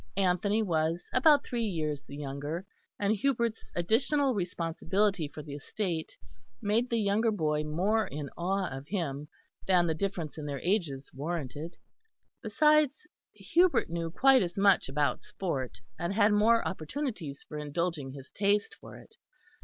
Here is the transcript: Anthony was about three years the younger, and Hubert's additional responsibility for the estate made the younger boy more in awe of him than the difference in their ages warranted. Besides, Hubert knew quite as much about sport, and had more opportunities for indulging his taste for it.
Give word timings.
Anthony 0.17 0.63
was 0.63 1.07
about 1.13 1.45
three 1.45 1.61
years 1.61 2.01
the 2.01 2.15
younger, 2.17 2.65
and 2.97 3.15
Hubert's 3.15 3.69
additional 3.75 4.33
responsibility 4.33 5.27
for 5.27 5.43
the 5.43 5.53
estate 5.53 6.17
made 6.59 6.89
the 6.89 6.97
younger 6.99 7.29
boy 7.29 7.63
more 7.63 8.07
in 8.07 8.27
awe 8.35 8.67
of 8.75 8.87
him 8.87 9.27
than 9.67 9.85
the 9.85 9.93
difference 9.93 10.39
in 10.39 10.47
their 10.47 10.59
ages 10.61 11.11
warranted. 11.13 11.77
Besides, 12.41 13.05
Hubert 13.35 13.91
knew 13.91 14.09
quite 14.09 14.41
as 14.41 14.57
much 14.57 14.89
about 14.89 15.21
sport, 15.21 15.79
and 15.99 16.15
had 16.15 16.33
more 16.33 16.67
opportunities 16.67 17.43
for 17.47 17.59
indulging 17.59 18.11
his 18.13 18.31
taste 18.31 18.73
for 18.73 18.97
it. 18.97 19.17